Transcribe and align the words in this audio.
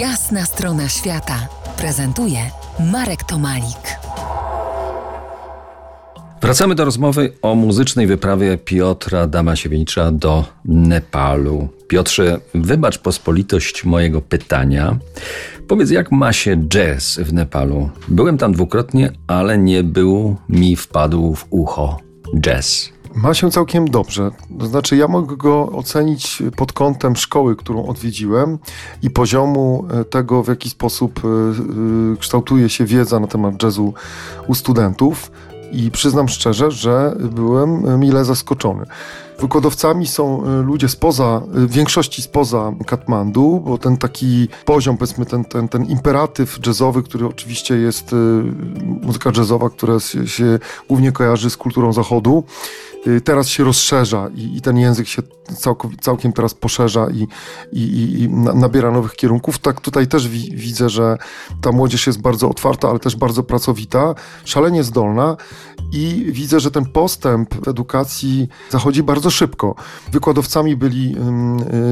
Jasna 0.00 0.44
strona 0.44 0.88
świata 0.88 1.48
prezentuje 1.78 2.38
Marek 2.92 3.24
Tomalik. 3.24 3.98
Wracamy 6.42 6.74
do 6.74 6.84
rozmowy 6.84 7.32
o 7.42 7.54
muzycznej 7.54 8.06
wyprawie 8.06 8.58
Piotra 8.58 9.26
Damasiewicza 9.26 10.12
do 10.12 10.44
Nepalu. 10.64 11.68
Piotrze, 11.88 12.40
wybacz 12.54 12.98
pospolitość 12.98 13.84
mojego 13.84 14.20
pytania. 14.22 14.98
Powiedz, 15.68 15.90
jak 15.90 16.12
ma 16.12 16.32
się 16.32 16.56
jazz 16.68 17.18
w 17.18 17.32
Nepalu? 17.32 17.90
Byłem 18.08 18.38
tam 18.38 18.52
dwukrotnie, 18.52 19.12
ale 19.26 19.58
nie 19.58 19.82
był 19.82 20.36
mi 20.48 20.76
wpadł 20.76 21.34
w 21.34 21.46
ucho 21.50 22.00
jazz. 22.40 22.95
Ma 23.16 23.34
się 23.34 23.50
całkiem 23.50 23.90
dobrze. 23.90 24.30
To 24.58 24.66
znaczy, 24.66 24.96
ja 24.96 25.08
mogę 25.08 25.36
go 25.36 25.66
ocenić 25.72 26.42
pod 26.56 26.72
kątem 26.72 27.16
szkoły, 27.16 27.56
którą 27.56 27.86
odwiedziłem 27.86 28.58
i 29.02 29.10
poziomu 29.10 29.86
e, 29.90 30.04
tego, 30.04 30.42
w 30.42 30.48
jaki 30.48 30.70
sposób 30.70 31.20
e, 31.24 31.28
e, 31.28 32.16
kształtuje 32.16 32.68
się 32.68 32.84
wiedza 32.84 33.20
na 33.20 33.26
temat 33.26 33.62
jazzu 33.62 33.94
u 34.46 34.54
studentów. 34.54 35.30
I 35.72 35.90
przyznam 35.90 36.28
szczerze, 36.28 36.70
że 36.70 37.16
byłem 37.30 38.00
mile 38.00 38.24
zaskoczony. 38.24 38.86
Wykładowcami 39.38 40.06
są 40.06 40.42
ludzie 40.62 40.88
spoza, 40.88 41.42
w 41.48 41.72
większości 41.72 42.22
spoza 42.22 42.72
Katmandu, 42.86 43.62
bo 43.66 43.78
ten 43.78 43.96
taki 43.96 44.48
poziom, 44.64 44.96
powiedzmy, 44.96 45.26
ten, 45.26 45.44
ten, 45.44 45.68
ten 45.68 45.84
imperatyw 45.84 46.66
jazzowy, 46.66 47.02
który 47.02 47.26
oczywiście 47.26 47.76
jest 47.76 48.14
muzyka 49.02 49.30
jazzowa, 49.36 49.70
która 49.70 50.00
się, 50.00 50.26
się 50.26 50.58
głównie 50.88 51.12
kojarzy 51.12 51.50
z 51.50 51.56
kulturą 51.56 51.92
zachodu, 51.92 52.44
teraz 53.24 53.48
się 53.48 53.64
rozszerza 53.64 54.28
i, 54.34 54.56
i 54.56 54.60
ten 54.60 54.78
język 54.78 55.08
się 55.08 55.22
całkiem 56.00 56.32
teraz 56.32 56.54
poszerza 56.54 57.06
i, 57.10 57.26
i, 57.72 58.22
i, 58.22 58.28
nabiera 58.54 58.90
nowych 58.90 59.16
kierunków. 59.16 59.58
Tak 59.58 59.80
tutaj 59.80 60.06
też 60.06 60.28
wi 60.28 60.56
widzę, 60.56 60.88
że 60.88 61.18
ta 61.60 61.72
młodzież 61.72 62.06
jest 62.06 62.20
bardzo 62.20 62.50
otwarta, 62.50 62.88
ale 62.90 62.98
też 62.98 63.16
bardzo 63.16 63.42
pracowita, 63.42 64.14
szalenie 64.44 64.84
zdolna 64.84 65.36
i 65.92 66.26
widzę, 66.28 66.60
że 66.60 66.70
ten 66.70 66.86
postęp 66.86 67.54
w 67.64 67.68
edukacji 67.68 68.48
zachodzi 68.70 69.02
bardzo 69.02 69.25
szybko. 69.30 69.74
Wykładowcami 70.12 70.76
byli 70.76 71.16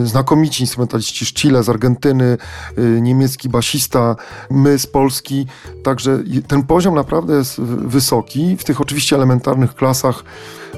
y, 0.02 0.06
znakomici 0.06 0.62
instrumentaliści 0.62 1.26
z 1.26 1.32
Chile, 1.32 1.62
z 1.62 1.68
Argentyny, 1.68 2.38
y, 2.78 3.00
niemiecki 3.00 3.48
basista, 3.48 4.16
my 4.50 4.78
z 4.78 4.86
Polski. 4.86 5.46
Także 5.84 6.18
ten 6.48 6.62
poziom 6.62 6.94
naprawdę 6.94 7.34
jest 7.34 7.60
wysoki. 7.60 8.56
W 8.56 8.64
tych 8.64 8.80
oczywiście 8.80 9.16
elementarnych 9.16 9.74
klasach 9.74 10.24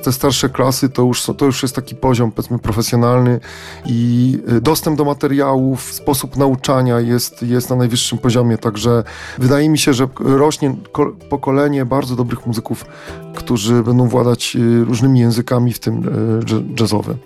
te 0.02 0.12
starsze 0.12 0.48
klasy 0.48 0.88
to 0.88 1.02
już, 1.02 1.22
to 1.38 1.44
już 1.44 1.62
jest 1.62 1.74
taki 1.74 1.94
poziom, 1.94 2.32
powiedzmy, 2.32 2.58
profesjonalny 2.58 3.40
i 3.86 4.38
y, 4.52 4.60
dostęp 4.60 4.98
do 4.98 5.04
materiałów, 5.04 5.92
sposób 5.92 6.36
nauczania 6.36 7.00
jest, 7.00 7.42
jest 7.42 7.70
na 7.70 7.76
najwyższym 7.76 8.18
poziomie, 8.18 8.58
także 8.58 9.04
wydaje 9.38 9.68
mi 9.68 9.78
się, 9.78 9.94
że 9.94 10.08
rośnie 10.18 10.76
pokolenie 11.30 11.84
bardzo 11.84 12.16
dobrych 12.16 12.46
muzyków, 12.46 12.84
którzy 13.34 13.82
będą 13.82 14.08
władać 14.08 14.56
różnymi 14.84 15.20
językami, 15.20 15.72
w 15.72 15.78
tym 15.78 16.10
y, 16.52 16.80
jazzowym. 16.80 17.16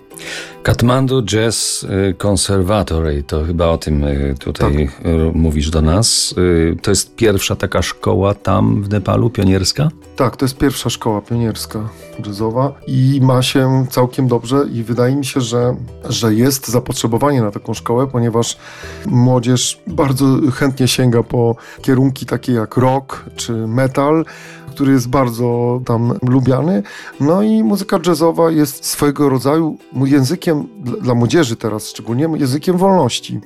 Kathmandu 0.63 1.23
Jazz 1.23 1.85
Conservatory, 2.17 3.23
to 3.23 3.43
chyba 3.43 3.67
o 3.67 3.77
tym 3.77 4.05
tutaj 4.39 4.89
tak. 4.97 5.11
mówisz 5.33 5.69
do 5.69 5.81
nas. 5.81 6.35
To 6.81 6.91
jest 6.91 7.15
pierwsza 7.15 7.55
taka 7.55 7.81
szkoła 7.81 8.33
tam 8.33 8.83
w 8.83 8.89
Nepalu, 8.89 9.29
pionierska? 9.29 9.89
Tak, 10.15 10.37
to 10.37 10.45
jest 10.45 10.57
pierwsza 10.57 10.89
szkoła 10.89 11.21
pionierska 11.21 11.89
jazzowa 12.25 12.73
i 12.87 13.19
ma 13.23 13.41
się 13.41 13.85
całkiem 13.89 14.27
dobrze 14.27 14.65
i 14.73 14.83
wydaje 14.83 15.15
mi 15.15 15.25
się, 15.25 15.41
że, 15.41 15.75
że 16.09 16.33
jest 16.33 16.67
zapotrzebowanie 16.67 17.41
na 17.41 17.51
taką 17.51 17.73
szkołę, 17.73 18.07
ponieważ 18.07 18.57
młodzież 19.05 19.81
bardzo 19.87 20.25
chętnie 20.53 20.87
sięga 20.87 21.23
po 21.23 21.55
kierunki 21.81 22.25
takie 22.25 22.53
jak 22.53 22.77
rock 22.77 23.25
czy 23.35 23.53
metal, 23.53 24.25
który 24.71 24.91
jest 24.91 25.09
bardzo 25.09 25.81
tam 25.85 26.13
lubiany. 26.29 26.83
No 27.19 27.41
i 27.41 27.63
muzyka 27.63 27.99
jazzowa 28.07 28.51
jest 28.51 28.85
swojego 28.85 29.29
rodzaju 29.29 29.77
językiem 30.05 30.67
dla 31.01 31.15
młodzieży 31.15 31.55
teraz, 31.55 31.89
szczególnie 31.89 32.27
językiem 32.37 32.77
wolności 32.77 33.41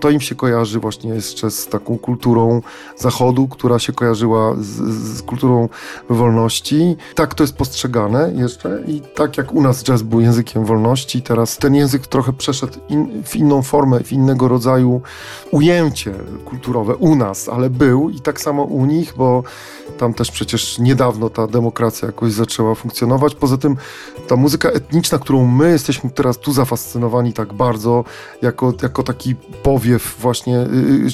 to 0.00 0.10
im 0.10 0.20
się 0.20 0.34
kojarzy 0.34 0.80
właśnie 0.80 1.10
jeszcze 1.10 1.50
z 1.50 1.66
taką 1.66 1.98
kulturą 1.98 2.62
zachodu, 2.96 3.48
która 3.48 3.78
się 3.78 3.92
kojarzyła 3.92 4.54
z, 4.58 4.66
z 5.16 5.22
kulturą 5.22 5.68
wolności. 6.10 6.96
Tak 7.14 7.34
to 7.34 7.44
jest 7.44 7.56
postrzegane 7.56 8.32
jeszcze 8.36 8.82
i 8.86 9.00
tak 9.00 9.38
jak 9.38 9.54
u 9.54 9.62
nas 9.62 9.84
jazz 9.84 10.02
był 10.02 10.20
językiem 10.20 10.64
wolności, 10.64 11.22
teraz 11.22 11.56
ten 11.56 11.74
język 11.74 12.06
trochę 12.06 12.32
przeszedł 12.32 12.78
in, 12.88 13.22
w 13.24 13.36
inną 13.36 13.62
formę, 13.62 14.00
w 14.00 14.12
innego 14.12 14.48
rodzaju 14.48 15.00
ujęcie 15.50 16.14
kulturowe 16.44 16.96
u 16.96 17.16
nas, 17.16 17.48
ale 17.48 17.70
był 17.70 18.10
i 18.10 18.20
tak 18.20 18.40
samo 18.40 18.62
u 18.62 18.86
nich, 18.86 19.14
bo 19.16 19.42
tam 19.98 20.14
też 20.14 20.30
przecież 20.30 20.78
niedawno 20.78 21.30
ta 21.30 21.46
demokracja 21.46 22.06
jakoś 22.06 22.32
zaczęła 22.32 22.74
funkcjonować. 22.74 23.34
Poza 23.34 23.56
tym 23.56 23.76
ta 24.28 24.36
muzyka 24.36 24.68
etniczna, 24.68 25.18
którą 25.18 25.46
my 25.46 25.70
jesteśmy 25.70 26.10
teraz 26.10 26.38
tu 26.38 26.52
zafascynowani 26.52 27.32
tak 27.32 27.52
bardzo, 27.52 28.04
jako, 28.42 28.74
jako 28.82 29.02
taki 29.02 29.34
powiew 29.62 30.16
właśnie, 30.20 30.66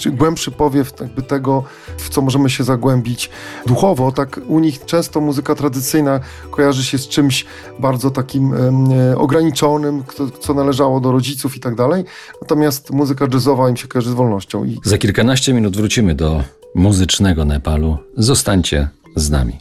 yy, 0.04 0.12
głębszy 0.12 0.50
powiew 0.50 0.92
jakby 1.00 1.22
tego, 1.22 1.64
w 1.98 2.08
co 2.08 2.22
możemy 2.22 2.50
się 2.50 2.64
zagłębić 2.64 3.30
duchowo, 3.66 4.12
tak 4.12 4.40
u 4.46 4.58
nich 4.58 4.84
często 4.84 5.20
muzyka 5.20 5.54
tradycyjna 5.54 6.20
kojarzy 6.50 6.84
się 6.84 6.98
z 6.98 7.08
czymś 7.08 7.46
bardzo 7.78 8.10
takim 8.10 8.54
yy, 8.90 9.18
ograniczonym, 9.18 10.04
co, 10.16 10.30
co 10.30 10.54
należało 10.54 11.00
do 11.00 11.12
rodziców 11.12 11.56
i 11.56 11.60
tak 11.60 11.74
dalej. 11.74 12.04
Natomiast 12.42 12.90
muzyka 12.90 13.26
jazzowa 13.32 13.70
im 13.70 13.76
się 13.76 13.88
kojarzy 13.88 14.10
z 14.10 14.14
wolnością. 14.14 14.64
I... 14.64 14.80
Za 14.84 14.98
kilkanaście 14.98 15.54
minut 15.54 15.76
wrócimy 15.76 16.14
do 16.14 16.42
muzycznego 16.74 17.44
Nepalu. 17.44 17.98
Zostańcie 18.16 18.88
z 19.16 19.30
nami. 19.30 19.58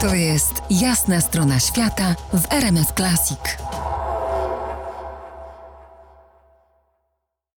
To 0.00 0.14
jest 0.14 0.52
jasna 0.70 1.20
strona 1.20 1.60
świata 1.60 2.14
w 2.32 2.52
RMS 2.52 2.92
Classic. 2.96 3.38